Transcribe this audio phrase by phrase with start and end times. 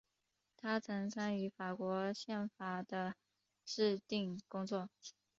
[0.57, 3.13] 他曾参与法国宪法的
[3.63, 4.89] 制订工作。